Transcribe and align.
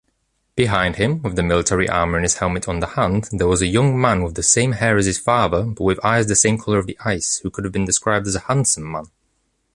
Behind 0.55 0.95
him, 0.95 1.21
with 1.21 1.35
the 1.35 1.43
military 1.43 1.87
armor 1.87 2.17
and 2.17 2.25
his 2.25 2.37
helmet 2.39 2.63
underarm, 2.63 3.23
there 3.37 3.47
was 3.47 3.61
a 3.61 3.67
young 3.67 4.01
man 4.01 4.23
with 4.23 4.33
the 4.33 4.41
same 4.41 4.71
hair 4.71 4.97
as 4.97 5.05
his 5.05 5.19
father 5.19 5.61
but 5.61 5.83
with 5.83 6.03
eyes 6.03 6.25
the 6.25 6.35
same 6.35 6.57
color 6.57 6.79
of 6.79 6.87
the 6.87 6.97
ice, 7.05 7.37
who 7.43 7.51
could 7.51 7.65
have 7.65 7.71
been 7.71 7.85
described 7.85 8.25
as 8.25 8.33
a 8.33 8.39
handsome 8.49 8.91
man. 8.91 9.05